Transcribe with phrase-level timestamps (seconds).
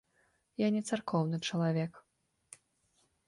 [0.61, 1.99] Я не царкоўны чалавек.